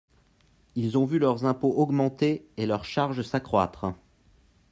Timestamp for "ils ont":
0.73-1.05